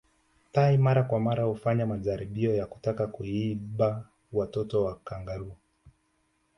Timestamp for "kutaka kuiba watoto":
2.65-4.83